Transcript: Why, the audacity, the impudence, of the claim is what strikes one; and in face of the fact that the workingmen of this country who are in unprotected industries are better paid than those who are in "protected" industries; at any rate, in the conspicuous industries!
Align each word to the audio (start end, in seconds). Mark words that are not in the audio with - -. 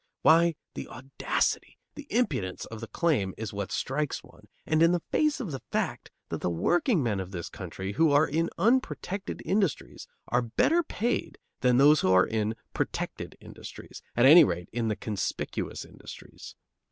Why, 0.23 0.55
the 0.73 0.87
audacity, 0.87 1.77
the 1.93 2.07
impudence, 2.09 2.65
of 2.65 2.81
the 2.81 2.87
claim 2.87 3.35
is 3.37 3.53
what 3.53 3.71
strikes 3.71 4.23
one; 4.23 4.47
and 4.65 4.81
in 4.81 4.99
face 5.11 5.39
of 5.39 5.51
the 5.51 5.61
fact 5.71 6.09
that 6.29 6.41
the 6.41 6.49
workingmen 6.49 7.19
of 7.19 7.29
this 7.29 7.49
country 7.49 7.91
who 7.93 8.11
are 8.11 8.25
in 8.27 8.49
unprotected 8.57 9.43
industries 9.45 10.07
are 10.27 10.41
better 10.41 10.81
paid 10.81 11.37
than 11.59 11.77
those 11.77 11.99
who 11.99 12.11
are 12.11 12.25
in 12.25 12.55
"protected" 12.73 13.37
industries; 13.39 14.01
at 14.17 14.25
any 14.25 14.43
rate, 14.43 14.69
in 14.73 14.87
the 14.87 14.95
conspicuous 14.95 15.85
industries! 15.85 16.55